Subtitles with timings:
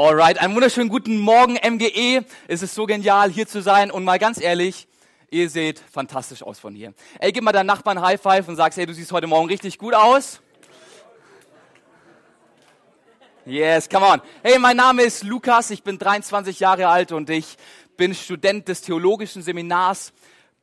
[0.00, 2.24] Alright, einen wunderschönen guten Morgen, MGE.
[2.46, 3.90] Es ist so genial, hier zu sein.
[3.90, 4.86] Und mal ganz ehrlich,
[5.28, 6.94] ihr seht fantastisch aus von hier.
[7.18, 9.76] Ey, gib mal deinen Nachbarn High Five und sagst, hey, du siehst heute Morgen richtig
[9.76, 10.40] gut aus.
[13.44, 14.22] Yes, come on.
[14.44, 17.56] Hey, mein Name ist Lukas, ich bin 23 Jahre alt und ich
[17.96, 20.12] bin Student des theologischen Seminars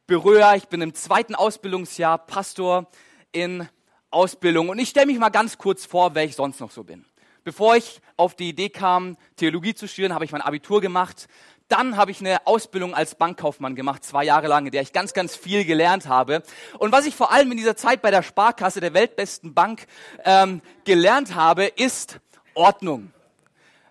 [0.08, 0.56] Berührer.
[0.56, 2.88] Ich bin im zweiten Ausbildungsjahr Pastor
[3.34, 3.68] in
[4.12, 4.70] Ausbildung.
[4.70, 7.04] Und ich stelle mich mal ganz kurz vor, wer ich sonst noch so bin.
[7.46, 11.28] Bevor ich auf die Idee kam, Theologie zu studieren, habe ich mein Abitur gemacht.
[11.68, 15.14] Dann habe ich eine Ausbildung als Bankkaufmann gemacht, zwei Jahre lang, in der ich ganz,
[15.14, 16.42] ganz viel gelernt habe.
[16.80, 19.86] Und was ich vor allem in dieser Zeit bei der Sparkasse, der weltbesten Bank,
[20.24, 22.20] ähm, gelernt habe, ist
[22.56, 23.12] Ordnung.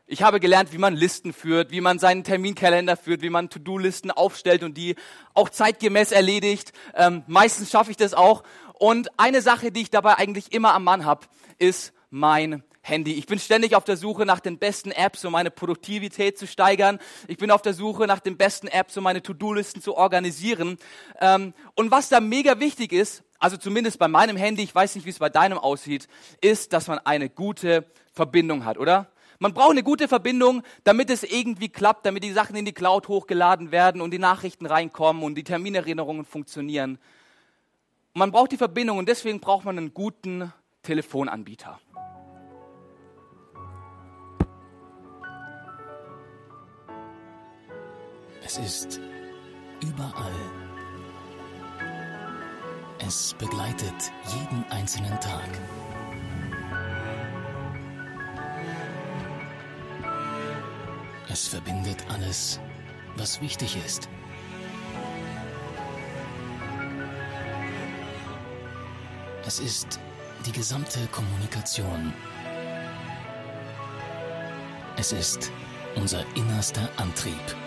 [0.08, 4.10] Ich habe gelernt, wie man Listen führt, wie man seinen Terminkalender führt, wie man To-Do-Listen
[4.10, 4.96] aufstellt und die
[5.32, 6.72] auch zeitgemäß erledigt.
[6.94, 8.42] Ähm, meistens schaffe ich das auch.
[8.80, 11.26] Und eine Sache, die ich dabei eigentlich immer am Mann habe,
[11.58, 13.14] ist mein Handy.
[13.14, 16.98] Ich bin ständig auf der Suche nach den besten Apps, um meine Produktivität zu steigern.
[17.28, 20.76] Ich bin auf der Suche nach den besten Apps, um meine To-Do-Listen zu organisieren.
[21.18, 25.06] Ähm, und was da mega wichtig ist, also zumindest bei meinem Handy, ich weiß nicht,
[25.06, 26.08] wie es bei deinem aussieht,
[26.42, 29.10] ist, dass man eine gute Verbindung hat, oder?
[29.38, 33.08] Man braucht eine gute Verbindung, damit es irgendwie klappt, damit die Sachen in die Cloud
[33.08, 36.98] hochgeladen werden und die Nachrichten reinkommen und die Terminerinnerungen funktionieren.
[38.12, 41.80] Man braucht die Verbindung und deswegen braucht man einen guten Telefonanbieter.
[48.44, 49.00] Es ist
[49.82, 50.32] überall.
[52.98, 55.48] Es begleitet jeden einzelnen Tag.
[61.30, 62.60] Es verbindet alles,
[63.16, 64.10] was wichtig ist.
[69.46, 69.98] Es ist
[70.44, 72.12] die gesamte Kommunikation.
[74.98, 75.50] Es ist
[75.96, 77.63] unser innerster Antrieb.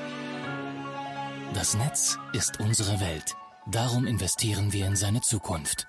[1.53, 3.35] Das Netz ist unsere Welt.
[3.67, 5.87] Darum investieren wir in seine Zukunft.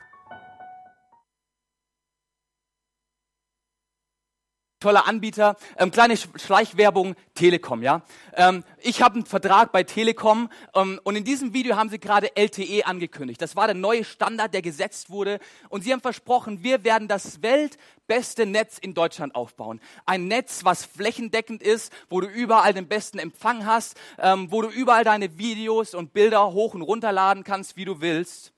[4.80, 5.56] Toller Anbieter.
[5.76, 8.02] Ähm, kleine Schleichwerbung, Telekom, ja.
[8.34, 12.36] Ähm, ich habe einen Vertrag bei Telekom ähm, und in diesem Video haben sie gerade
[12.36, 13.42] LTE angekündigt.
[13.42, 17.42] Das war der neue Standard, der gesetzt wurde und sie haben versprochen, wir werden das
[17.42, 19.80] weltbeste Netz in Deutschland aufbauen.
[20.06, 24.68] Ein Netz, was flächendeckend ist, wo du überall den besten Empfang hast, ähm, wo du
[24.68, 28.52] überall deine Videos und Bilder hoch und runterladen kannst, wie du willst.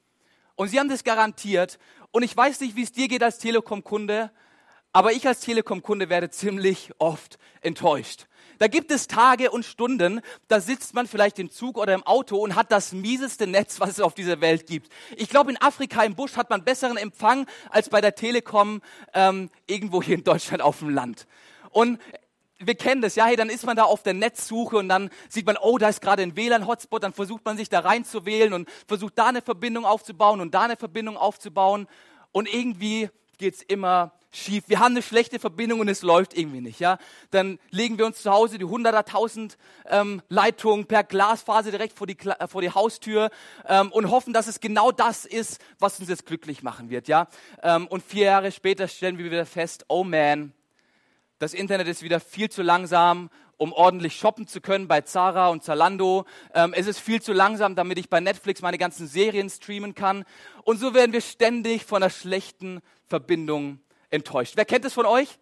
[0.55, 1.79] Und sie haben das garantiert
[2.11, 4.31] und ich weiß nicht, wie es dir geht als Telekom-Kunde,
[4.93, 8.27] aber ich als Telekom-Kunde werde ziemlich oft enttäuscht.
[8.59, 12.37] Da gibt es Tage und Stunden, da sitzt man vielleicht im Zug oder im Auto
[12.37, 14.93] und hat das mieseste Netz, was es auf dieser Welt gibt.
[15.17, 18.83] Ich glaube, in Afrika im Busch hat man besseren Empfang als bei der Telekom
[19.15, 21.27] ähm, irgendwo hier in Deutschland auf dem Land.
[21.71, 22.01] Und
[22.59, 25.47] wir kennen das, ja, hey, dann ist man da auf der Netzsuche und dann sieht
[25.47, 29.17] man, oh, da ist gerade ein WLAN-Hotspot, dann versucht man sich da reinzuwählen und versucht
[29.17, 31.87] da eine Verbindung aufzubauen und da eine Verbindung aufzubauen
[32.33, 33.09] und irgendwie
[33.41, 34.65] geht's immer schief.
[34.69, 36.78] Wir haben eine schlechte Verbindung und es läuft irgendwie nicht.
[36.78, 36.99] Ja,
[37.31, 39.56] dann legen wir uns zu Hause die hunderttausend
[39.89, 43.31] ähm, Leitungen per Glasfaser direkt vor die, äh, vor die Haustür
[43.67, 47.09] ähm, und hoffen, dass es genau das ist, was uns jetzt glücklich machen wird.
[47.09, 47.28] Ja,
[47.62, 50.53] ähm, und vier Jahre später stellen wir wieder fest: Oh man,
[51.41, 53.31] das Internet ist wieder viel zu langsam
[53.61, 56.25] um ordentlich shoppen zu können bei Zara und Zalando.
[56.55, 60.25] Ähm, es ist viel zu langsam, damit ich bei Netflix meine ganzen Serien streamen kann.
[60.65, 64.55] Und so werden wir ständig von einer schlechten Verbindung enttäuscht.
[64.56, 65.39] Wer kennt es von euch?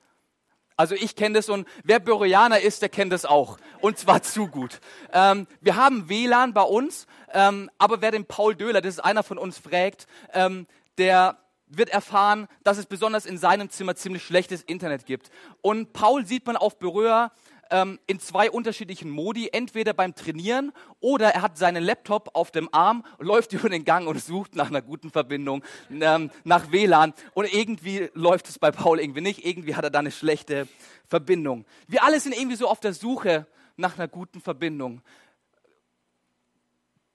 [0.77, 3.57] Also ich kenne das und wer Börrianer ist, der kennt das auch.
[3.81, 4.81] Und zwar zu gut.
[5.13, 9.23] Ähm, wir haben WLAN bei uns, ähm, aber wer den Paul Döhler, das ist einer
[9.23, 10.67] von uns, fragt, ähm,
[10.99, 15.31] der wird erfahren, dass es besonders in seinem Zimmer ziemlich schlechtes Internet gibt.
[15.61, 17.33] Und Paul sieht man auf Berührer
[17.71, 22.73] ähm, in zwei unterschiedlichen Modi, entweder beim Trainieren oder er hat seinen Laptop auf dem
[22.73, 27.53] Arm, läuft über den Gang und sucht nach einer guten Verbindung, ähm, nach WLAN und
[27.53, 30.69] irgendwie läuft es bei Paul irgendwie nicht, irgendwie hat er da eine schlechte
[31.07, 31.65] Verbindung.
[31.87, 35.03] Wir alle sind irgendwie so auf der Suche nach einer guten Verbindung.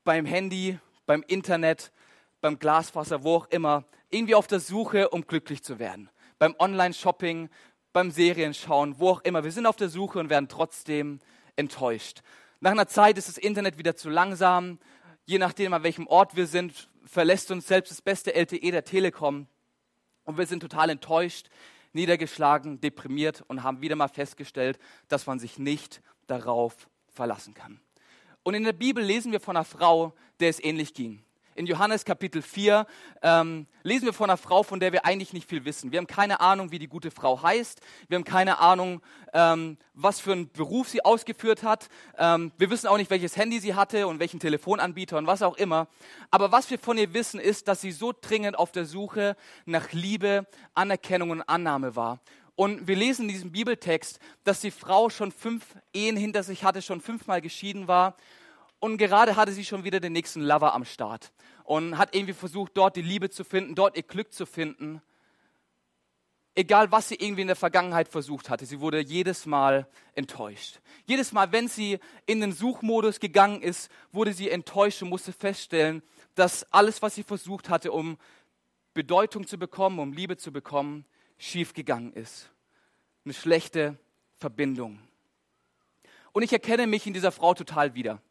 [0.03, 1.91] Beim Handy, beim Internet,
[2.43, 6.09] beim Glasfaser, wo auch immer, irgendwie auf der Suche, um glücklich zu werden.
[6.39, 7.49] Beim Online-Shopping,
[7.93, 9.45] beim Serienschauen, wo auch immer.
[9.45, 11.19] Wir sind auf der Suche und werden trotzdem
[11.55, 12.21] enttäuscht.
[12.59, 14.79] Nach einer Zeit ist das Internet wieder zu langsam.
[15.25, 19.47] Je nachdem, an welchem Ort wir sind, verlässt uns selbst das beste LTE der Telekom.
[20.25, 21.47] Und wir sind total enttäuscht,
[21.93, 27.79] niedergeschlagen, deprimiert und haben wieder mal festgestellt, dass man sich nicht darauf verlassen kann.
[28.43, 31.23] Und in der Bibel lesen wir von einer Frau, der es ähnlich ging.
[31.55, 32.85] In Johannes Kapitel 4
[33.21, 35.91] ähm, lesen wir von einer Frau, von der wir eigentlich nicht viel wissen.
[35.91, 37.81] Wir haben keine Ahnung, wie die gute Frau heißt.
[38.07, 39.01] Wir haben keine Ahnung,
[39.33, 41.89] ähm, was für einen Beruf sie ausgeführt hat.
[42.17, 45.57] Ähm, wir wissen auch nicht, welches Handy sie hatte und welchen Telefonanbieter und was auch
[45.57, 45.87] immer.
[46.31, 49.35] Aber was wir von ihr wissen, ist, dass sie so dringend auf der Suche
[49.65, 52.19] nach Liebe, Anerkennung und Annahme war.
[52.55, 56.81] Und wir lesen in diesem Bibeltext, dass die Frau schon fünf Ehen hinter sich hatte,
[56.83, 58.15] schon fünfmal geschieden war
[58.83, 61.31] und gerade hatte sie schon wieder den nächsten Lover am Start
[61.63, 65.01] und hat irgendwie versucht, dort die Liebe zu finden, dort ihr Glück zu finden.
[66.53, 70.81] Egal, was sie irgendwie in der Vergangenheit versucht hatte, sie wurde jedes Mal enttäuscht.
[71.05, 76.03] Jedes Mal, wenn sie in den Suchmodus gegangen ist, wurde sie enttäuscht und musste feststellen,
[76.35, 78.17] dass alles, was sie versucht hatte, um
[78.93, 81.05] Bedeutung zu bekommen, um Liebe zu bekommen,
[81.37, 82.51] schiefgegangen ist.
[83.23, 83.97] Eine schlechte
[84.33, 84.99] Verbindung.
[86.33, 88.21] Und ich erkenne mich in dieser Frau total wieder.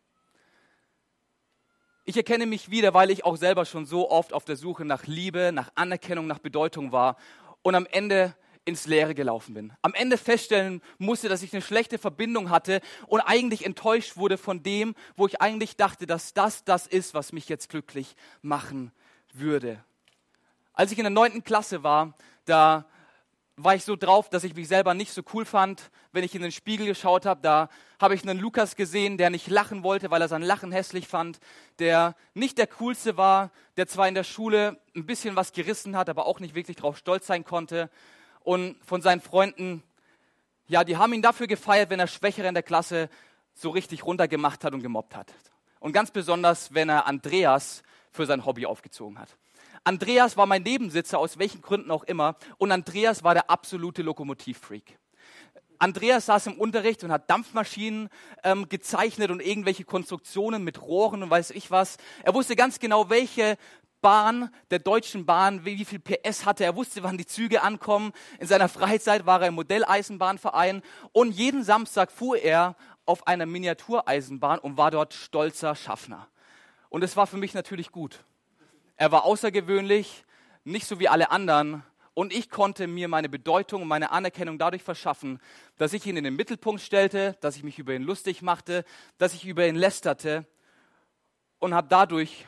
[2.04, 5.06] Ich erkenne mich wieder, weil ich auch selber schon so oft auf der Suche nach
[5.06, 7.16] Liebe, nach Anerkennung, nach Bedeutung war
[7.62, 8.34] und am Ende
[8.64, 9.72] ins Leere gelaufen bin.
[9.82, 14.64] Am Ende feststellen musste, dass ich eine schlechte Verbindung hatte und eigentlich enttäuscht wurde von
[14.64, 18.90] dem, wo ich eigentlich dachte, dass das das ist, was mich jetzt glücklich machen
[19.32, 19.84] würde.
[20.72, 22.16] Als ich in der neunten Klasse war,
[22.46, 22.84] da
[23.56, 26.42] war ich so drauf, dass ich mich selber nicht so cool fand, wenn ich in
[26.42, 27.42] den Spiegel geschaut habe.
[27.42, 27.68] Da
[28.00, 31.38] habe ich einen Lukas gesehen, der nicht lachen wollte, weil er sein Lachen hässlich fand,
[31.78, 36.08] der nicht der coolste war, der zwar in der Schule ein bisschen was gerissen hat,
[36.08, 37.90] aber auch nicht wirklich darauf stolz sein konnte.
[38.40, 39.82] Und von seinen Freunden,
[40.66, 43.10] ja, die haben ihn dafür gefeiert, wenn er Schwächere in der Klasse
[43.54, 45.32] so richtig runtergemacht hat und gemobbt hat.
[45.78, 49.36] Und ganz besonders, wenn er Andreas für sein Hobby aufgezogen hat.
[49.84, 52.36] Andreas war mein Nebensitzer, aus welchen Gründen auch immer.
[52.58, 54.98] Und Andreas war der absolute Lokomotivfreak.
[55.78, 58.08] Andreas saß im Unterricht und hat Dampfmaschinen
[58.44, 61.96] ähm, gezeichnet und irgendwelche Konstruktionen mit Rohren und weiß ich was.
[62.22, 63.56] Er wusste ganz genau, welche
[64.00, 66.64] Bahn der Deutschen Bahn, wie viel PS hatte.
[66.64, 68.12] Er wusste, wann die Züge ankommen.
[68.38, 74.60] In seiner Freizeit war er im Modelleisenbahnverein und jeden Samstag fuhr er auf einer Miniatureisenbahn
[74.60, 76.28] und war dort stolzer Schaffner.
[76.90, 78.24] Und es war für mich natürlich gut.
[79.02, 80.24] Er war außergewöhnlich,
[80.62, 81.82] nicht so wie alle anderen.
[82.14, 85.40] Und ich konnte mir meine Bedeutung und meine Anerkennung dadurch verschaffen,
[85.76, 88.84] dass ich ihn in den Mittelpunkt stellte, dass ich mich über ihn lustig machte,
[89.18, 90.46] dass ich über ihn lästerte
[91.58, 92.46] und habe dadurch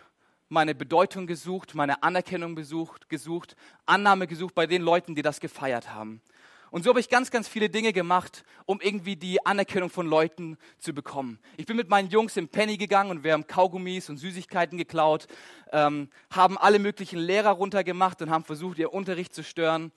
[0.48, 5.92] meine Bedeutung gesucht, meine Anerkennung besucht, gesucht, Annahme gesucht bei den Leuten, die das gefeiert
[5.92, 6.22] haben.
[6.70, 10.56] Und so habe ich ganz, ganz viele Dinge gemacht, um irgendwie die Anerkennung von Leuten
[10.78, 11.38] zu bekommen.
[11.56, 15.26] Ich bin mit meinen Jungs im Penny gegangen und wir haben Kaugummis und Süßigkeiten geklaut,
[15.72, 19.92] ähm, haben alle möglichen Lehrer runtergemacht und haben versucht, ihr Unterricht zu stören.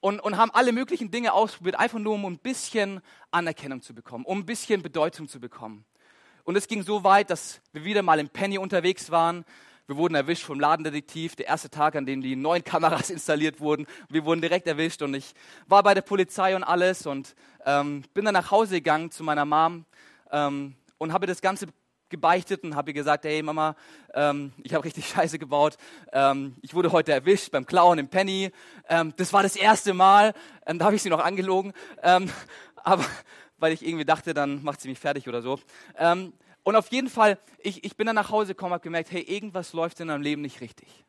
[0.00, 3.00] Und, und haben alle möglichen Dinge ausprobiert, einfach nur um ein bisschen
[3.32, 5.84] Anerkennung zu bekommen, um ein bisschen Bedeutung zu bekommen.
[6.44, 9.44] Und es ging so weit, dass wir wieder mal im Penny unterwegs waren
[9.88, 13.86] wir wurden erwischt vom Ladendetektiv, der erste Tag, an dem die neuen Kameras installiert wurden.
[14.10, 15.32] Wir wurden direkt erwischt und ich
[15.66, 19.46] war bei der Polizei und alles und ähm, bin dann nach Hause gegangen zu meiner
[19.46, 19.86] Mom
[20.30, 21.68] ähm, und habe das Ganze
[22.10, 23.76] gebeichtet und habe ihr gesagt, hey Mama,
[24.12, 25.78] ähm, ich habe richtig Scheiße gebaut.
[26.12, 28.52] Ähm, ich wurde heute erwischt beim Klauen im Penny.
[28.90, 30.34] Ähm, das war das erste Mal.
[30.66, 31.72] Ähm, da habe ich sie noch angelogen.
[32.02, 32.30] Ähm,
[32.76, 33.06] aber
[33.56, 35.58] weil ich irgendwie dachte, dann macht sie mich fertig oder so.
[36.68, 39.72] Und auf jeden Fall, ich, ich bin dann nach Hause gekommen, habe gemerkt, hey, irgendwas
[39.72, 41.06] läuft in deinem Leben nicht richtig.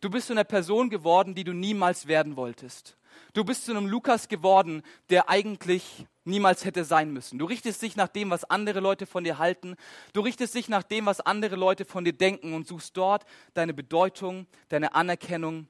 [0.00, 2.96] Du bist zu einer Person geworden, die du niemals werden wolltest.
[3.32, 7.40] Du bist zu einem Lukas geworden, der eigentlich niemals hätte sein müssen.
[7.40, 9.74] Du richtest dich nach dem, was andere Leute von dir halten.
[10.12, 13.74] Du richtest dich nach dem, was andere Leute von dir denken und suchst dort deine
[13.74, 15.66] Bedeutung, deine Anerkennung,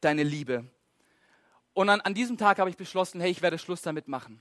[0.00, 0.64] deine Liebe.
[1.72, 4.40] Und an, an diesem Tag habe ich beschlossen, hey, ich werde Schluss damit machen.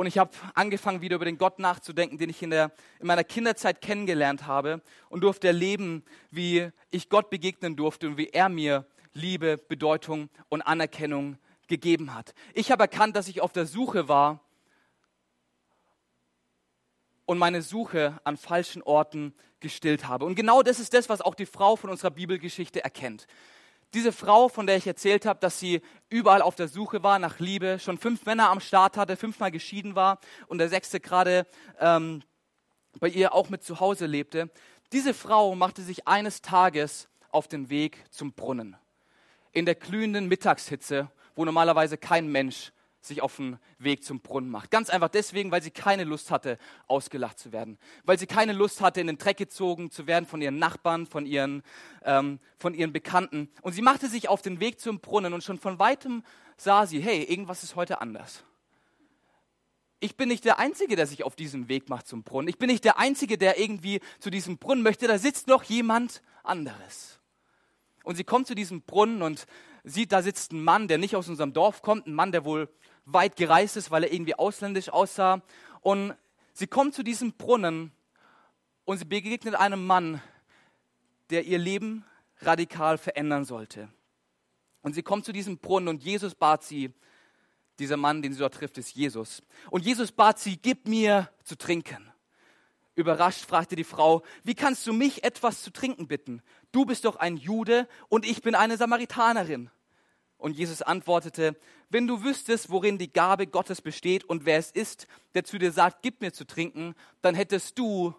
[0.00, 3.22] Und ich habe angefangen, wieder über den Gott nachzudenken, den ich in, der, in meiner
[3.22, 4.80] Kinderzeit kennengelernt habe
[5.10, 10.62] und durfte erleben, wie ich Gott begegnen durfte und wie er mir Liebe, Bedeutung und
[10.62, 11.36] Anerkennung
[11.68, 12.32] gegeben hat.
[12.54, 14.40] Ich habe erkannt, dass ich auf der Suche war
[17.26, 20.24] und meine Suche an falschen Orten gestillt habe.
[20.24, 23.26] Und genau das ist das, was auch die Frau von unserer Bibelgeschichte erkennt.
[23.94, 27.40] Diese Frau, von der ich erzählt habe, dass sie überall auf der Suche war nach
[27.40, 31.46] Liebe, schon fünf Männer am Start hatte, fünfmal geschieden war und der sechste gerade
[31.80, 32.22] ähm,
[33.00, 34.50] bei ihr auch mit zu Hause lebte.
[34.92, 38.76] Diese Frau machte sich eines Tages auf den Weg zum Brunnen.
[39.52, 44.70] In der glühenden Mittagshitze, wo normalerweise kein Mensch sich auf den Weg zum Brunnen macht.
[44.70, 47.78] Ganz einfach deswegen, weil sie keine Lust hatte, ausgelacht zu werden.
[48.04, 51.26] Weil sie keine Lust hatte, in den Dreck gezogen zu werden von ihren Nachbarn, von
[51.26, 51.62] ihren,
[52.04, 53.50] ähm, von ihren Bekannten.
[53.62, 56.22] Und sie machte sich auf den Weg zum Brunnen und schon von weitem
[56.56, 58.44] sah sie, hey, irgendwas ist heute anders.
[60.00, 62.48] ich bin nicht der Einzige, der sich auf diesen Weg macht zum Brunnen.
[62.48, 65.06] Ich bin nicht der Einzige, der irgendwie zu diesem Brunnen möchte.
[65.06, 67.18] Da sitzt noch jemand anderes.
[68.02, 69.46] Und sie kommt zu diesem Brunnen und
[69.84, 72.68] sieht, da sitzt ein Mann, der nicht aus unserem Dorf kommt, ein Mann, der wohl
[73.12, 75.42] weit gereist ist, weil er irgendwie ausländisch aussah.
[75.80, 76.14] Und
[76.52, 77.92] sie kommt zu diesem Brunnen
[78.84, 80.22] und sie begegnet einem Mann,
[81.30, 82.04] der ihr Leben
[82.40, 83.88] radikal verändern sollte.
[84.82, 86.92] Und sie kommt zu diesem Brunnen und Jesus bat sie,
[87.78, 89.42] dieser Mann, den sie dort trifft, ist Jesus.
[89.70, 92.10] Und Jesus bat sie, gib mir zu trinken.
[92.94, 96.42] Überrascht fragte die Frau, wie kannst du mich etwas zu trinken bitten?
[96.72, 99.70] Du bist doch ein Jude und ich bin eine Samaritanerin.
[100.40, 101.56] Und Jesus antwortete,
[101.90, 105.72] wenn du wüsstest, worin die Gabe Gottes besteht und wer es ist, der zu dir
[105.72, 108.14] sagt, gib mir zu trinken, dann hättest du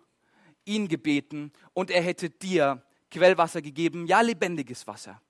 [0.65, 5.21] ihn gebeten und er hätte dir Quellwasser gegeben, ja lebendiges Wasser.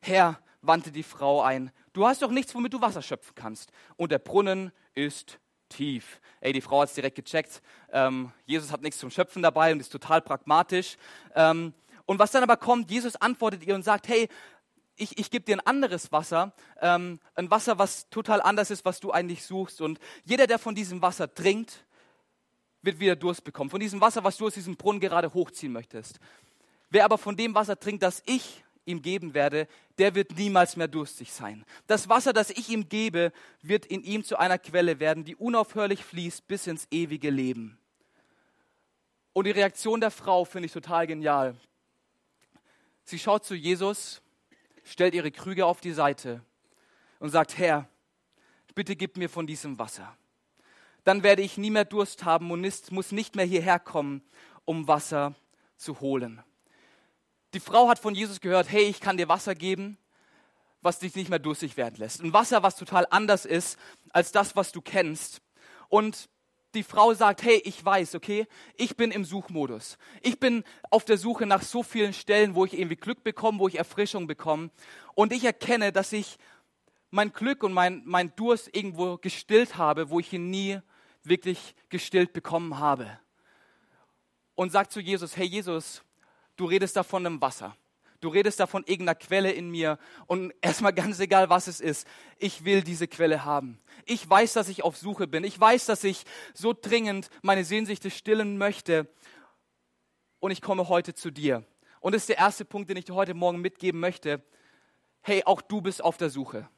[0.00, 3.72] Herr, wandte die Frau ein, du hast doch nichts, womit du Wasser schöpfen kannst.
[3.96, 5.38] Und der Brunnen ist
[5.68, 6.20] tief.
[6.40, 7.62] Ey, die Frau hat es direkt gecheckt.
[7.92, 10.96] Ähm, Jesus hat nichts zum Schöpfen dabei und ist total pragmatisch.
[11.34, 11.72] Ähm,
[12.04, 14.28] und was dann aber kommt, Jesus antwortet ihr und sagt, hey,
[14.96, 19.00] ich, ich gebe dir ein anderes Wasser, ähm, ein Wasser, was total anders ist, was
[19.00, 19.80] du eigentlich suchst.
[19.80, 21.84] Und jeder, der von diesem Wasser trinkt,
[22.82, 23.70] wird wieder Durst bekommen.
[23.70, 26.18] Von diesem Wasser, was du aus diesem Brunnen gerade hochziehen möchtest.
[26.88, 29.66] Wer aber von dem Wasser trinkt, das ich ihm geben werde,
[29.98, 31.64] der wird niemals mehr durstig sein.
[31.88, 36.04] Das Wasser, das ich ihm gebe, wird in ihm zu einer Quelle werden, die unaufhörlich
[36.04, 37.78] fließt bis ins ewige Leben.
[39.32, 41.56] Und die Reaktion der Frau finde ich total genial.
[43.04, 44.22] Sie schaut zu Jesus,
[44.86, 46.42] stellt ihre Krüge auf die Seite
[47.18, 47.88] und sagt, Herr,
[48.76, 50.16] bitte gib mir von diesem Wasser.
[51.02, 54.22] Dann werde ich nie mehr Durst haben und muss nicht mehr hierher kommen,
[54.64, 55.34] um Wasser
[55.76, 56.42] zu holen.
[57.54, 59.96] Die Frau hat von Jesus gehört, hey, ich kann dir Wasser geben,
[60.82, 62.22] was dich nicht mehr durstig werden lässt.
[62.22, 63.78] Ein Wasser, was total anders ist
[64.10, 65.40] als das, was du kennst.
[65.88, 66.28] Und
[66.76, 69.98] die Frau sagt, hey, ich weiß, okay, ich bin im Suchmodus.
[70.22, 73.68] Ich bin auf der Suche nach so vielen Stellen, wo ich irgendwie Glück bekomme, wo
[73.68, 74.70] ich Erfrischung bekomme.
[75.14, 76.38] Und ich erkenne, dass ich
[77.10, 80.78] mein Glück und mein, mein Durst irgendwo gestillt habe, wo ich ihn nie
[81.24, 83.18] wirklich gestillt bekommen habe.
[84.54, 86.02] Und sagt zu Jesus, hey Jesus,
[86.56, 87.76] du redest da von einem Wasser.
[88.20, 92.06] Du redest da von irgendeiner Quelle in mir und erstmal ganz egal, was es ist,
[92.38, 93.78] ich will diese Quelle haben.
[94.04, 95.44] Ich weiß, dass ich auf Suche bin.
[95.44, 99.08] Ich weiß, dass ich so dringend meine Sehnsüchte stillen möchte
[100.40, 101.64] und ich komme heute zu dir.
[102.00, 104.42] Und das ist der erste Punkt, den ich dir heute Morgen mitgeben möchte.
[105.22, 106.68] Hey, auch du bist auf der Suche.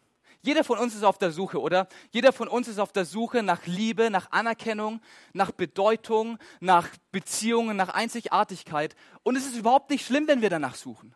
[0.40, 1.88] Jeder von uns ist auf der Suche, oder?
[2.12, 5.00] Jeder von uns ist auf der Suche nach Liebe, nach Anerkennung,
[5.33, 8.95] nach Bedeutung, nach Beziehungen, nach Einzigartigkeit.
[9.25, 11.14] Und es ist überhaupt nicht schlimm, wenn wir danach suchen.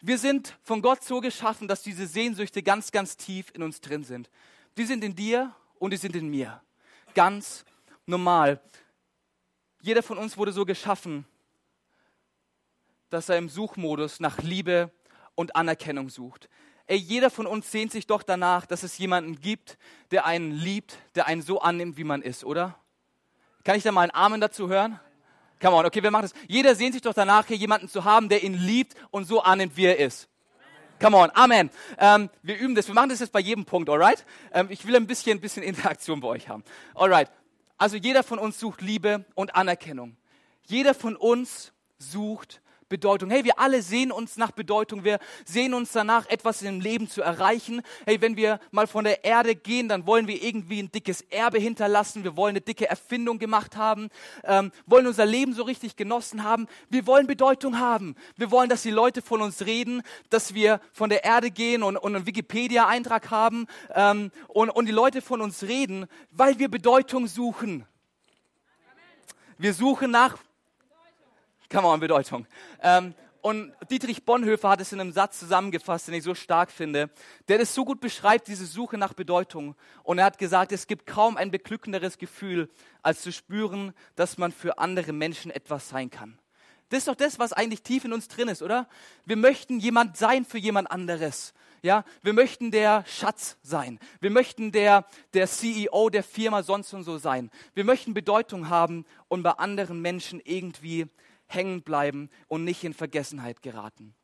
[0.00, 4.04] Wir sind von Gott so geschaffen, dass diese Sehnsüchte ganz, ganz tief in uns drin
[4.04, 4.30] sind.
[4.76, 6.60] Die sind in dir und die sind in mir.
[7.14, 7.64] Ganz
[8.04, 8.60] normal.
[9.80, 11.26] Jeder von uns wurde so geschaffen,
[13.10, 14.90] dass er im Suchmodus nach Liebe
[15.34, 16.48] und Anerkennung sucht.
[16.86, 19.78] Ey, jeder von uns sehnt sich doch danach, dass es jemanden gibt,
[20.10, 22.78] der einen liebt, der einen so annimmt, wie man ist, oder?
[23.64, 25.00] Kann ich da mal einen Amen dazu hören?
[25.60, 26.34] Come on, okay, wir machen das.
[26.48, 29.76] Jeder sehnt sich doch danach, hier jemanden zu haben, der ihn liebt und so annimmt,
[29.76, 30.28] wie er ist.
[31.00, 31.70] Come on, Amen.
[31.98, 32.88] Ähm, wir üben das.
[32.88, 34.24] Wir machen das jetzt bei jedem Punkt, alright?
[34.52, 36.64] Ähm, ich will ein bisschen, ein bisschen Interaktion bei euch haben.
[36.94, 37.30] Alright.
[37.78, 40.16] Also jeder von uns sucht Liebe und Anerkennung.
[40.66, 43.30] Jeder von uns sucht Bedeutung.
[43.30, 45.02] Hey, wir alle sehen uns nach Bedeutung.
[45.02, 47.82] Wir sehen uns danach, etwas im Leben zu erreichen.
[48.04, 51.58] Hey, wenn wir mal von der Erde gehen, dann wollen wir irgendwie ein dickes Erbe
[51.58, 52.22] hinterlassen.
[52.22, 54.08] Wir wollen eine dicke Erfindung gemacht haben,
[54.44, 56.68] ähm, wollen unser Leben so richtig genossen haben.
[56.88, 58.14] Wir wollen Bedeutung haben.
[58.36, 61.96] Wir wollen, dass die Leute von uns reden, dass wir von der Erde gehen und,
[61.96, 67.26] und einen Wikipedia-Eintrag haben ähm, und, und die Leute von uns reden, weil wir Bedeutung
[67.26, 67.84] suchen.
[69.58, 70.36] Wir suchen nach
[71.70, 72.46] Come on, Bedeutung.
[72.80, 77.10] Ähm, und Dietrich Bonhoeffer hat es in einem Satz zusammengefasst, den ich so stark finde,
[77.48, 79.74] der das so gut beschreibt, diese Suche nach Bedeutung.
[80.02, 82.68] Und er hat gesagt, es gibt kaum ein beglückenderes Gefühl,
[83.02, 86.38] als zu spüren, dass man für andere Menschen etwas sein kann.
[86.88, 88.88] Das ist doch das, was eigentlich tief in uns drin ist, oder?
[89.24, 91.52] Wir möchten jemand sein für jemand anderes.
[91.82, 93.98] Ja, wir möchten der Schatz sein.
[94.20, 95.04] Wir möchten der,
[95.34, 97.50] der CEO der Firma sonst und so sein.
[97.74, 101.06] Wir möchten Bedeutung haben und bei anderen Menschen irgendwie
[101.46, 104.14] hängen bleiben und nicht in Vergessenheit geraten.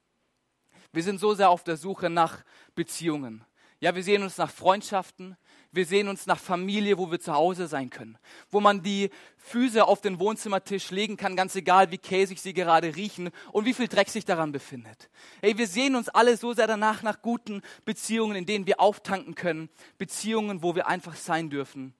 [0.92, 3.44] Wir sind so sehr auf der Suche nach Beziehungen.
[3.80, 5.36] Ja, wir sehen uns nach Freundschaften,
[5.72, 8.16] wir sehen uns nach Familie, wo wir zu Hause sein können,
[8.48, 12.94] wo man die Füße auf den Wohnzimmertisch legen kann, ganz egal, wie käsig sie gerade
[12.94, 15.10] riechen und wie viel Dreck sich daran befindet.
[15.40, 19.34] Hey, wir sehen uns alle so sehr danach nach guten Beziehungen, in denen wir auftanken
[19.34, 21.92] können, Beziehungen, wo wir einfach sein dürfen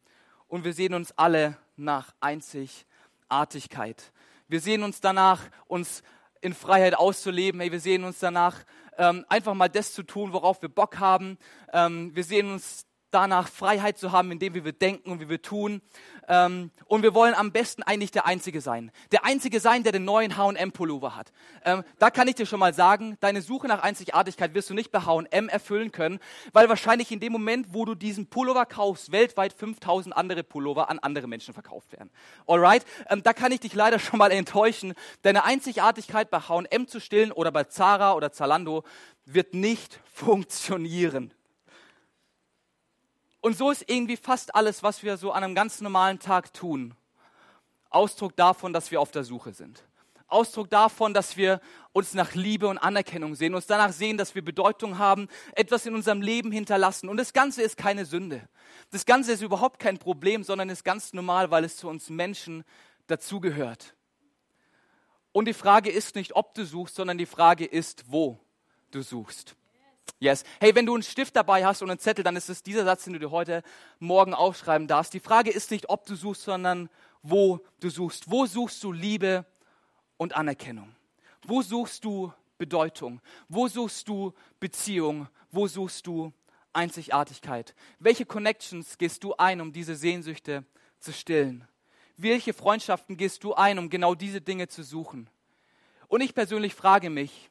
[0.46, 4.12] und wir sehen uns alle nach Einzigartigkeit.
[4.52, 6.02] Wir sehen uns danach, uns
[6.42, 7.58] in Freiheit auszuleben.
[7.58, 8.64] Hey, wir sehen uns danach,
[8.98, 11.38] ähm, einfach mal das zu tun, worauf wir Bock haben.
[11.72, 15.28] Ähm, wir sehen uns danach Freiheit zu haben, in dem wie wir denken und wie
[15.28, 15.80] wir tun.
[16.28, 18.90] Ähm, und wir wollen am besten eigentlich der Einzige sein.
[19.10, 21.32] Der Einzige sein, der den neuen H&M-Pullover hat.
[21.64, 24.90] Ähm, da kann ich dir schon mal sagen, deine Suche nach Einzigartigkeit wirst du nicht
[24.90, 26.20] bei H&M erfüllen können,
[26.52, 30.98] weil wahrscheinlich in dem Moment, wo du diesen Pullover kaufst, weltweit 5000 andere Pullover an
[30.98, 32.10] andere Menschen verkauft werden.
[32.46, 32.84] Alright?
[33.08, 34.94] Ähm, da kann ich dich leider schon mal enttäuschen.
[35.22, 38.84] Deine Einzigartigkeit bei H&M zu stillen oder bei Zara oder Zalando
[39.24, 41.32] wird nicht funktionieren.
[43.42, 46.94] Und so ist irgendwie fast alles, was wir so an einem ganz normalen Tag tun,
[47.90, 49.82] Ausdruck davon, dass wir auf der Suche sind.
[50.28, 51.60] Ausdruck davon, dass wir
[51.92, 55.94] uns nach Liebe und Anerkennung sehen, uns danach sehen, dass wir Bedeutung haben, etwas in
[55.94, 57.08] unserem Leben hinterlassen.
[57.08, 58.48] Und das Ganze ist keine Sünde.
[58.92, 62.64] Das Ganze ist überhaupt kein Problem, sondern ist ganz normal, weil es zu uns Menschen
[63.08, 63.96] dazugehört.
[65.32, 68.38] Und die Frage ist nicht, ob du suchst, sondern die Frage ist, wo
[68.92, 69.56] du suchst.
[70.22, 70.44] Yes.
[70.60, 73.04] Hey, wenn du einen Stift dabei hast und einen Zettel, dann ist es dieser Satz,
[73.04, 73.64] den du dir heute
[73.98, 75.12] Morgen aufschreiben darfst.
[75.14, 76.88] Die Frage ist nicht, ob du suchst, sondern
[77.22, 78.30] wo du suchst.
[78.30, 79.44] Wo suchst du Liebe
[80.16, 80.94] und Anerkennung?
[81.44, 83.20] Wo suchst du Bedeutung?
[83.48, 85.26] Wo suchst du Beziehung?
[85.50, 86.32] Wo suchst du
[86.72, 87.74] Einzigartigkeit?
[87.98, 90.64] Welche Connections gehst du ein, um diese Sehnsüchte
[91.00, 91.66] zu stillen?
[92.16, 95.28] Welche Freundschaften gehst du ein, um genau diese Dinge zu suchen?
[96.06, 97.50] Und ich persönlich frage mich,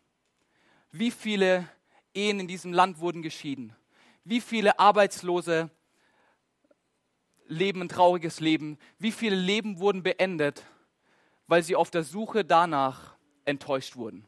[0.92, 1.68] wie viele
[2.14, 3.76] Ehen in diesem Land wurden geschieden.
[4.24, 5.70] Wie viele Arbeitslose
[7.52, 8.78] leben ein trauriges Leben.
[8.98, 10.66] Wie viele Leben wurden beendet,
[11.48, 13.16] weil sie auf der Suche danach
[13.46, 14.26] enttäuscht wurden.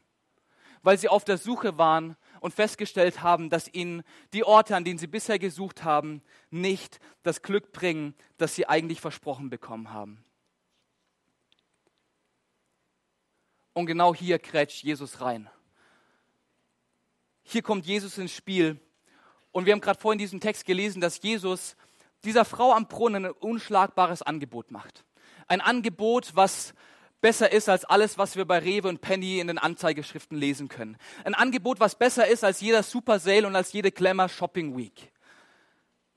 [0.82, 4.02] Weil sie auf der Suche waren und festgestellt haben, dass ihnen
[4.34, 9.00] die Orte, an denen sie bisher gesucht haben, nicht das Glück bringen, das sie eigentlich
[9.00, 10.22] versprochen bekommen haben.
[13.72, 15.48] Und genau hier krätscht Jesus rein.
[17.44, 18.80] Hier kommt Jesus ins Spiel.
[19.52, 21.76] Und wir haben gerade vorhin diesen Text gelesen, dass Jesus
[22.24, 25.04] dieser Frau am Brunnen ein unschlagbares Angebot macht.
[25.46, 26.74] Ein Angebot, was
[27.20, 30.96] besser ist als alles, was wir bei Rewe und Penny in den Anzeigeschriften lesen können.
[31.24, 35.12] Ein Angebot, was besser ist als jeder Super Sale und als jede Glamour Shopping Week.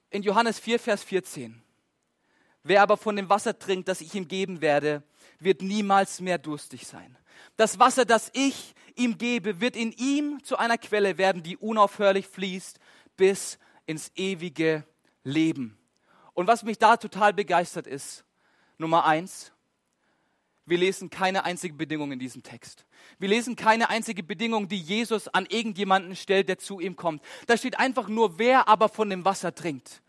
[0.10, 1.62] In Johannes 4, Vers 14.
[2.64, 5.04] Wer aber von dem Wasser trinkt, das ich ihm geben werde,
[5.40, 7.18] wird niemals mehr durstig sein.
[7.56, 12.28] Das Wasser, das ich ihm gebe, wird in ihm zu einer Quelle werden, die unaufhörlich
[12.28, 12.80] fließt
[13.16, 14.84] bis ins ewige
[15.24, 15.78] Leben.
[16.34, 18.24] Und was mich da total begeistert ist,
[18.78, 19.52] Nummer eins,
[20.68, 22.86] wir lesen keine einzige Bedingung in diesem Text.
[23.20, 27.24] Wir lesen keine einzige Bedingung, die Jesus an irgendjemanden stellt, der zu ihm kommt.
[27.48, 30.02] Da steht einfach nur, wer aber von dem Wasser trinkt.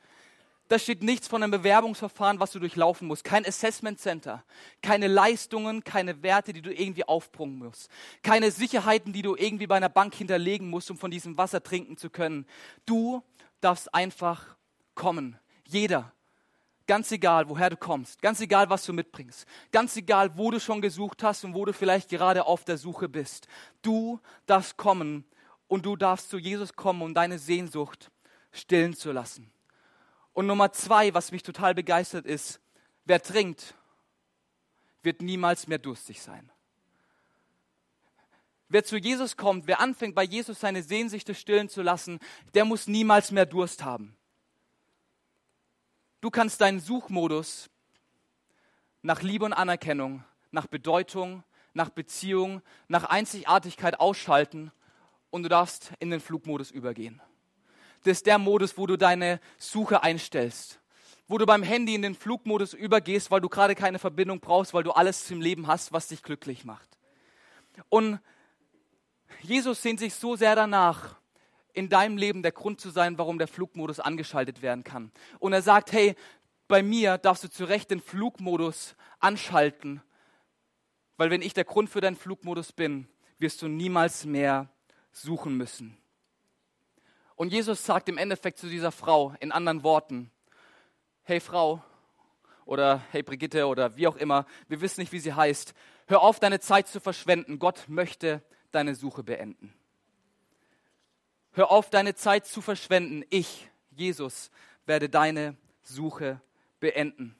[0.68, 3.24] Da steht nichts von einem Bewerbungsverfahren, was du durchlaufen musst.
[3.24, 4.44] Kein Assessment Center.
[4.82, 7.90] Keine Leistungen, keine Werte, die du irgendwie aufbringen musst.
[8.22, 11.96] Keine Sicherheiten, die du irgendwie bei einer Bank hinterlegen musst, um von diesem Wasser trinken
[11.96, 12.46] zu können.
[12.84, 13.22] Du
[13.62, 14.56] darfst einfach
[14.94, 15.38] kommen.
[15.66, 16.12] Jeder.
[16.86, 18.20] Ganz egal, woher du kommst.
[18.22, 19.46] Ganz egal, was du mitbringst.
[19.72, 23.08] Ganz egal, wo du schon gesucht hast und wo du vielleicht gerade auf der Suche
[23.08, 23.46] bist.
[23.82, 25.24] Du darfst kommen
[25.66, 28.10] und du darfst zu Jesus kommen, um deine Sehnsucht
[28.52, 29.50] stillen zu lassen.
[30.38, 32.60] Und Nummer zwei, was mich total begeistert ist,
[33.06, 33.74] wer trinkt,
[35.02, 36.48] wird niemals mehr durstig sein.
[38.68, 42.20] Wer zu Jesus kommt, wer anfängt, bei Jesus seine Sehnsüchte stillen zu lassen,
[42.54, 44.16] der muss niemals mehr Durst haben.
[46.20, 47.68] Du kannst deinen Suchmodus
[49.02, 50.22] nach Liebe und Anerkennung,
[50.52, 51.42] nach Bedeutung,
[51.74, 54.70] nach Beziehung, nach Einzigartigkeit ausschalten
[55.30, 57.20] und du darfst in den Flugmodus übergehen
[58.04, 60.80] das ist der Modus, wo du deine Suche einstellst.
[61.26, 64.82] Wo du beim Handy in den Flugmodus übergehst, weil du gerade keine Verbindung brauchst, weil
[64.82, 66.88] du alles im Leben hast, was dich glücklich macht.
[67.88, 68.20] Und
[69.42, 71.16] Jesus sehnt sich so sehr danach,
[71.74, 75.12] in deinem Leben der Grund zu sein, warum der Flugmodus angeschaltet werden kann.
[75.38, 76.16] Und er sagt, hey,
[76.66, 80.02] bei mir darfst du zu Recht den Flugmodus anschalten,
[81.16, 83.08] weil wenn ich der Grund für deinen Flugmodus bin,
[83.38, 84.68] wirst du niemals mehr
[85.12, 85.96] suchen müssen.
[87.38, 90.32] Und Jesus sagt im Endeffekt zu dieser Frau in anderen Worten,
[91.22, 91.80] hey Frau
[92.64, 95.72] oder hey Brigitte oder wie auch immer, wir wissen nicht, wie sie heißt,
[96.08, 97.60] hör auf, deine Zeit zu verschwenden.
[97.60, 99.72] Gott möchte deine Suche beenden.
[101.52, 103.24] Hör auf, deine Zeit zu verschwenden.
[103.30, 104.50] Ich, Jesus,
[104.84, 106.40] werde deine Suche
[106.80, 107.36] beenden.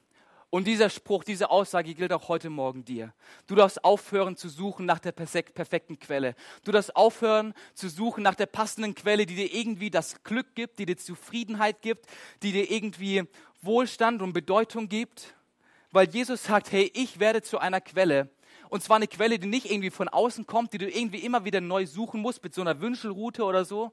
[0.51, 3.13] Und dieser Spruch, diese Aussage gilt auch heute Morgen dir.
[3.47, 6.35] Du darfst aufhören zu suchen nach der perfekten Quelle.
[6.65, 10.79] Du darfst aufhören zu suchen nach der passenden Quelle, die dir irgendwie das Glück gibt,
[10.79, 12.07] die dir Zufriedenheit gibt,
[12.43, 13.25] die dir irgendwie
[13.61, 15.35] Wohlstand und Bedeutung gibt.
[15.91, 18.31] Weil Jesus sagt, hey, ich werde zu einer Quelle.
[18.71, 21.61] Und zwar eine Quelle, die nicht irgendwie von außen kommt, die du irgendwie immer wieder
[21.61, 23.93] neu suchen musst mit so einer Wünschelroute oder so.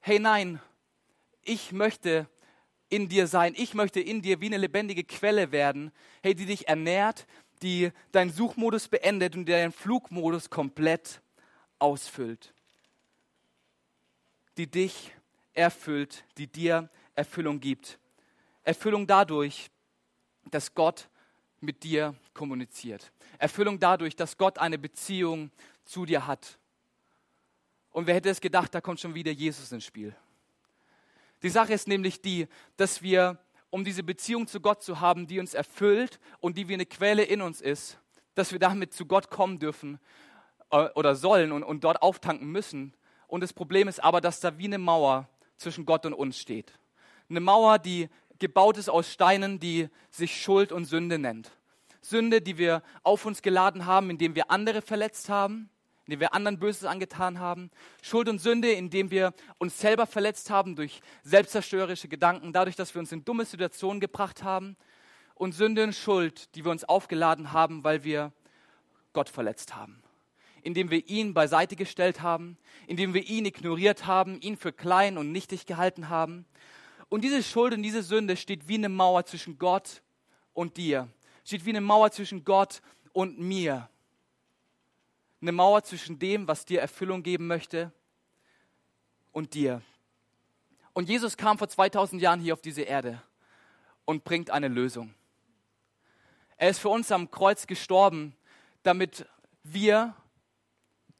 [0.00, 0.60] Hey, nein,
[1.42, 2.26] ich möchte
[2.88, 3.54] in dir sein.
[3.56, 7.26] Ich möchte in dir wie eine lebendige Quelle werden, hey, die dich ernährt,
[7.62, 11.20] die deinen Suchmodus beendet und deinen Flugmodus komplett
[11.78, 12.52] ausfüllt.
[14.56, 15.12] Die dich
[15.54, 17.98] erfüllt, die dir Erfüllung gibt.
[18.62, 19.70] Erfüllung dadurch,
[20.50, 21.08] dass Gott
[21.60, 23.12] mit dir kommuniziert.
[23.38, 25.50] Erfüllung dadurch, dass Gott eine Beziehung
[25.84, 26.58] zu dir hat.
[27.90, 30.14] Und wer hätte es gedacht, da kommt schon wieder Jesus ins Spiel.
[31.42, 33.38] Die Sache ist nämlich die, dass wir,
[33.70, 37.22] um diese Beziehung zu Gott zu haben, die uns erfüllt und die wie eine Quelle
[37.22, 37.98] in uns ist,
[38.34, 40.00] dass wir damit zu Gott kommen dürfen
[40.70, 42.94] äh, oder sollen und, und dort auftanken müssen.
[43.26, 46.78] Und das Problem ist aber, dass da wie eine Mauer zwischen Gott und uns steht.
[47.28, 51.50] Eine Mauer, die gebaut ist aus Steinen, die sich Schuld und Sünde nennt.
[52.00, 55.68] Sünde, die wir auf uns geladen haben, indem wir andere verletzt haben
[56.08, 57.70] indem wir anderen Böses angetan haben.
[58.00, 63.00] Schuld und Sünde, indem wir uns selber verletzt haben durch selbstzerstörerische Gedanken, dadurch, dass wir
[63.00, 64.78] uns in dumme Situationen gebracht haben.
[65.34, 68.32] Und Sünde und Schuld, die wir uns aufgeladen haben, weil wir
[69.12, 70.02] Gott verletzt haben.
[70.62, 75.30] Indem wir ihn beiseite gestellt haben, indem wir ihn ignoriert haben, ihn für klein und
[75.30, 76.46] nichtig gehalten haben.
[77.10, 80.02] Und diese Schuld und diese Sünde steht wie eine Mauer zwischen Gott
[80.54, 81.06] und dir.
[81.44, 82.80] Steht wie eine Mauer zwischen Gott
[83.12, 83.90] und mir
[85.40, 87.92] eine Mauer zwischen dem, was dir Erfüllung geben möchte,
[89.38, 89.82] und dir.
[90.92, 93.22] Und Jesus kam vor 2000 Jahren hier auf diese Erde
[94.04, 95.14] und bringt eine Lösung.
[96.56, 98.34] Er ist für uns am Kreuz gestorben,
[98.82, 99.26] damit
[99.62, 100.14] wir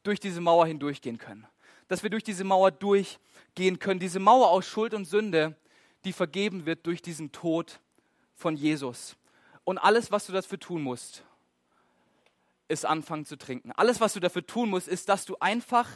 [0.02, 1.46] durch diese Mauer hindurchgehen können.
[1.86, 4.00] Dass wir durch diese Mauer durchgehen können.
[4.00, 5.56] Diese Mauer aus Schuld und Sünde,
[6.04, 7.80] die vergeben wird durch diesen Tod
[8.34, 9.16] von Jesus.
[9.62, 11.24] Und alles, was du dafür tun musst,
[12.68, 13.72] ist anfangen zu trinken.
[13.72, 15.88] Alles, was du dafür tun musst, ist, dass du einfach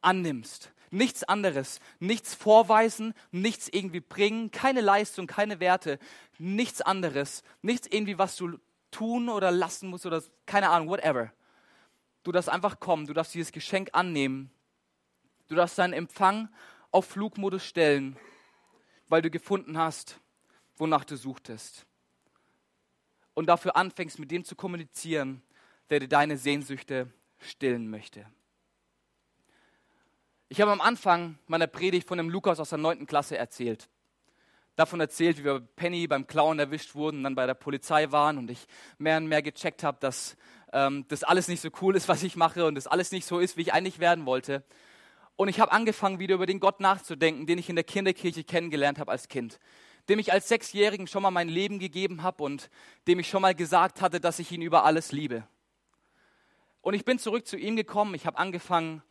[0.00, 0.72] annimmst.
[0.90, 5.98] Nichts anderes, nichts vorweisen, nichts irgendwie bringen, keine Leistung, keine Werte,
[6.38, 8.58] nichts anderes, nichts irgendwie, was du
[8.90, 11.32] tun oder lassen musst oder keine Ahnung, whatever.
[12.22, 14.50] Du darfst einfach kommen, du darfst dieses Geschenk annehmen.
[15.48, 16.48] Du darfst deinen Empfang
[16.90, 18.16] auf Flugmodus stellen,
[19.08, 20.20] weil du gefunden hast,
[20.76, 21.86] wonach du suchtest.
[23.34, 25.42] Und dafür anfängst, mit dem zu kommunizieren,
[25.90, 28.26] der dir deine Sehnsüchte stillen möchte.
[30.48, 33.06] Ich habe am Anfang meiner Predigt von dem Lukas aus der 9.
[33.06, 33.88] Klasse erzählt.
[34.76, 38.50] Davon erzählt, wie wir Penny beim Klauen erwischt wurden, dann bei der Polizei waren und
[38.50, 38.66] ich
[38.98, 40.36] mehr und mehr gecheckt habe, dass
[40.72, 43.38] ähm, das alles nicht so cool ist, was ich mache und das alles nicht so
[43.38, 44.62] ist, wie ich eigentlich werden wollte.
[45.34, 48.98] Und ich habe angefangen, wieder über den Gott nachzudenken, den ich in der Kinderkirche kennengelernt
[48.98, 49.58] habe als Kind.
[50.08, 52.70] Dem ich als Sechsjährigen schon mal mein Leben gegeben habe und
[53.08, 55.46] dem ich schon mal gesagt hatte, dass ich ihn über alles liebe.
[56.86, 58.14] Und ich bin zurück zu ihm gekommen.
[58.14, 59.02] Ich habe angefangen,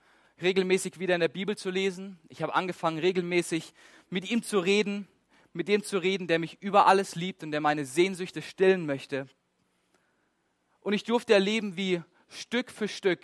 [0.41, 2.17] regelmäßig wieder in der Bibel zu lesen.
[2.29, 3.73] Ich habe angefangen, regelmäßig
[4.09, 5.09] mit ihm zu reden,
[5.51, 9.27] mit dem zu reden, der mich über alles liebt und der meine Sehnsüchte stillen möchte.
[10.79, 13.19] Und ich durfte erleben, wie Stück für Stück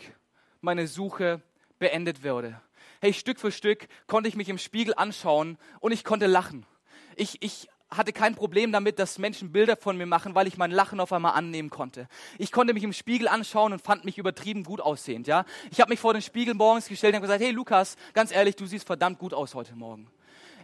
[0.59, 1.41] meine Suche
[1.79, 2.61] beendet wurde.
[2.99, 6.65] Hey, Stück für Stück konnte ich mich im Spiegel anschauen und ich konnte lachen.
[7.15, 10.71] Ich, ich hatte kein Problem damit, dass Menschen Bilder von mir machen, weil ich mein
[10.71, 12.07] Lachen auf einmal annehmen konnte.
[12.37, 15.27] Ich konnte mich im Spiegel anschauen und fand mich übertrieben gut aussehend.
[15.27, 18.55] Ja, ich habe mich vor den Spiegel morgens gestellt und gesagt: Hey Lukas, ganz ehrlich,
[18.55, 20.07] du siehst verdammt gut aus heute Morgen.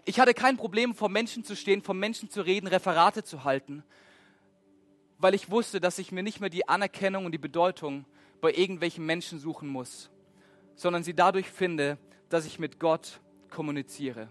[0.05, 3.83] Ich hatte kein Problem, vor Menschen zu stehen, vor Menschen zu reden, Referate zu halten,
[5.17, 8.05] weil ich wusste, dass ich mir nicht mehr die Anerkennung und die Bedeutung
[8.39, 10.09] bei irgendwelchen Menschen suchen muss,
[10.75, 11.97] sondern sie dadurch finde,
[12.29, 14.29] dass ich mit Gott kommuniziere.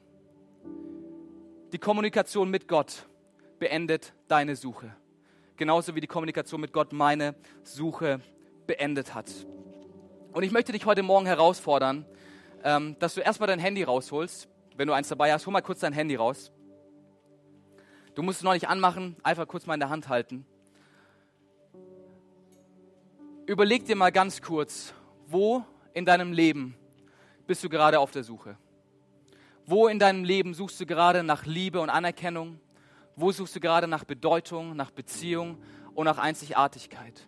[1.73, 3.09] Die Kommunikation mit Gott
[3.59, 4.95] beendet deine Suche.
[5.57, 8.21] Genauso wie die Kommunikation mit Gott meine Suche
[8.69, 9.29] beendet hat.
[10.33, 12.07] Und ich möchte dich heute Morgen herausfordern,
[12.63, 14.49] ähm, dass du erstmal dein Handy rausholst.
[14.77, 16.53] Wenn du eins dabei hast, hol mal kurz dein Handy raus.
[18.15, 20.47] Du musst es noch nicht anmachen, einfach kurz mal in der Hand halten.
[23.47, 24.95] Überleg dir mal ganz kurz,
[25.27, 26.77] wo in deinem Leben
[27.49, 28.57] bist du gerade auf der Suche?
[29.67, 32.61] Wo in deinem Leben suchst du gerade nach Liebe und Anerkennung?
[33.17, 35.59] Wo suchst du gerade nach Bedeutung, nach Beziehung
[35.95, 37.27] und nach Einzigartigkeit?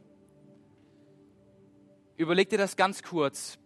[2.16, 3.58] Überleg dir das ganz kurz.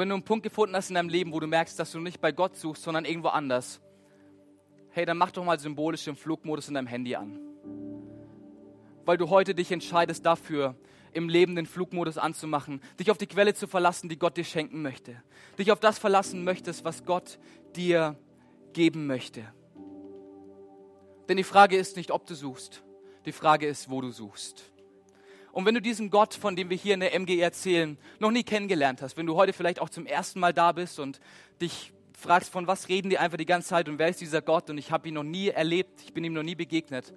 [0.00, 2.22] Wenn du einen Punkt gefunden hast in deinem Leben, wo du merkst, dass du nicht
[2.22, 3.82] bei Gott suchst, sondern irgendwo anders,
[4.92, 7.38] hey, dann mach doch mal symbolisch den Flugmodus in deinem Handy an.
[9.04, 10.74] Weil du heute dich entscheidest dafür,
[11.12, 14.80] im Leben den Flugmodus anzumachen, dich auf die Quelle zu verlassen, die Gott dir schenken
[14.80, 15.22] möchte.
[15.58, 17.38] Dich auf das verlassen möchtest, was Gott
[17.76, 18.16] dir
[18.72, 19.52] geben möchte.
[21.28, 22.82] Denn die Frage ist nicht, ob du suchst,
[23.26, 24.72] die Frage ist, wo du suchst.
[25.52, 28.44] Und wenn du diesen Gott, von dem wir hier in der MG erzählen, noch nie
[28.44, 31.20] kennengelernt hast, wenn du heute vielleicht auch zum ersten Mal da bist und
[31.60, 34.70] dich fragst, von was reden die einfach die ganze Zeit und wer ist dieser Gott
[34.70, 37.12] und ich habe ihn noch nie erlebt, ich bin ihm noch nie begegnet,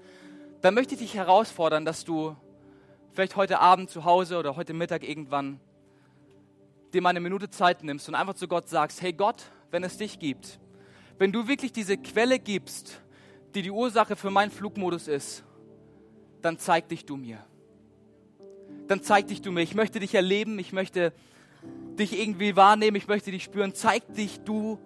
[0.61, 2.35] dann möchte ich dich herausfordern, dass du
[3.11, 5.59] vielleicht heute Abend zu Hause oder heute Mittag irgendwann
[6.93, 9.97] dir mal eine Minute Zeit nimmst und einfach zu Gott sagst, hey Gott, wenn es
[9.97, 10.59] dich gibt,
[11.17, 13.01] wenn du wirklich diese Quelle gibst,
[13.55, 15.43] die die Ursache für meinen Flugmodus ist,
[16.41, 17.45] dann zeig dich du mir.
[18.87, 19.61] Dann zeig dich du mir.
[19.61, 21.13] Ich möchte dich erleben, ich möchte
[21.97, 23.73] dich irgendwie wahrnehmen, ich möchte dich spüren.
[23.73, 24.79] Zeig dich du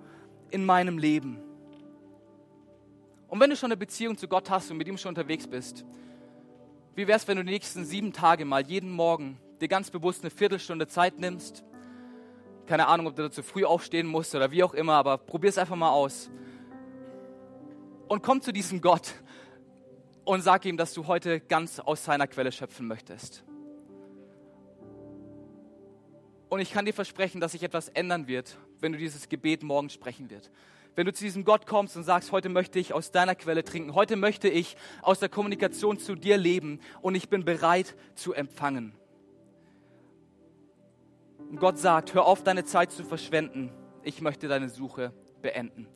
[0.51, 1.39] in meinem Leben.
[3.27, 5.85] Und wenn du schon eine Beziehung zu Gott hast und mit ihm schon unterwegs bist,
[6.95, 10.23] wie wäre es, wenn du die nächsten sieben Tage mal jeden Morgen dir ganz bewusst
[10.23, 11.63] eine Viertelstunde Zeit nimmst?
[12.65, 15.57] Keine Ahnung, ob du dazu früh aufstehen musst oder wie auch immer, aber probier es
[15.57, 16.29] einfach mal aus.
[18.07, 19.13] Und komm zu diesem Gott
[20.23, 23.43] und sag ihm, dass du heute ganz aus seiner Quelle schöpfen möchtest.
[26.49, 29.89] Und ich kann dir versprechen, dass sich etwas ändern wird, wenn du dieses Gebet morgen
[29.89, 30.49] sprechen wird
[30.97, 33.93] wenn du zu diesem Gott kommst und sagst, heute möchte ich aus deiner Quelle trinken,
[33.93, 38.93] heute möchte ich aus der Kommunikation zu dir leben und ich bin bereit zu empfangen.
[41.51, 45.87] Und Gott sagt, hör auf deine Zeit zu verschwenden, ich möchte deine Suche beenden.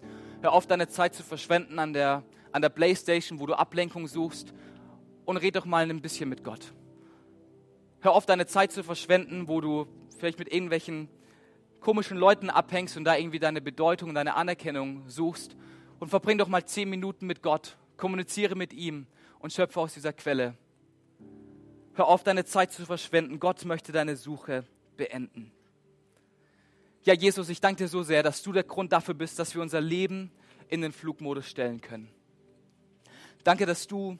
[0.41, 4.53] Hör auf deine Zeit zu verschwenden an der, an der Playstation, wo du Ablenkung suchst
[5.25, 6.73] und red doch mal ein bisschen mit Gott.
[8.01, 9.87] Hör auf deine Zeit zu verschwenden, wo du
[10.21, 11.09] vielleicht mit irgendwelchen
[11.81, 15.57] komischen Leuten abhängst und da irgendwie deine Bedeutung deine Anerkennung suchst.
[15.99, 17.77] Und verbring doch mal zehn Minuten mit Gott.
[17.97, 19.05] Kommuniziere mit ihm
[19.39, 20.55] und schöpfe aus dieser Quelle.
[21.93, 23.39] Hör auf, deine Zeit zu verschwenden.
[23.39, 24.63] Gott möchte deine Suche
[24.95, 25.51] beenden.
[27.03, 29.61] Ja, Jesus, ich danke dir so sehr, dass du der Grund dafür bist, dass wir
[29.61, 30.31] unser Leben
[30.69, 32.09] in den Flugmodus stellen können.
[33.43, 34.17] Danke, dass du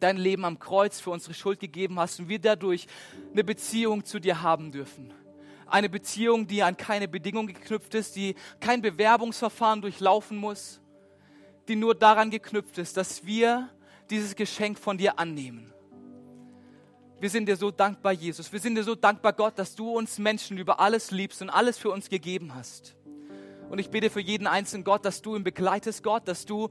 [0.00, 2.86] dein Leben am Kreuz für unsere Schuld gegeben hast und wir dadurch
[3.32, 5.12] eine Beziehung zu dir haben dürfen.
[5.66, 10.80] Eine Beziehung, die an keine Bedingung geknüpft ist, die kein Bewerbungsverfahren durchlaufen muss,
[11.68, 13.68] die nur daran geknüpft ist, dass wir
[14.10, 15.72] dieses Geschenk von dir annehmen.
[17.18, 18.52] Wir sind dir so dankbar, Jesus.
[18.52, 21.78] Wir sind dir so dankbar, Gott, dass du uns Menschen über alles liebst und alles
[21.78, 22.94] für uns gegeben hast.
[23.70, 26.68] Und ich bete für jeden einzelnen Gott, dass du ihn begleitest, Gott, dass du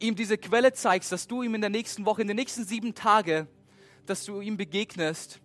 [0.00, 2.94] ihm diese Quelle zeigst, dass du ihm in der nächsten Woche, in den nächsten sieben
[2.94, 3.46] Tagen,
[4.04, 5.40] dass du ihm begegnest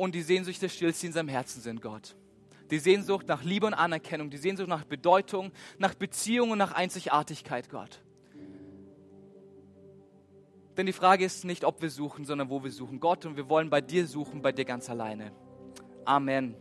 [0.00, 2.16] und die Sehnsucht des Stills, die in seinem Herzen sind, Gott.
[2.70, 7.68] Die Sehnsucht nach Liebe und Anerkennung, die Sehnsucht nach Bedeutung, nach Beziehung und nach Einzigartigkeit,
[7.68, 8.00] Gott.
[10.78, 12.98] Denn die Frage ist nicht, ob wir suchen, sondern wo wir suchen.
[12.98, 15.32] Gott, und wir wollen bei dir suchen, bei dir ganz alleine.
[16.06, 16.56] Amen.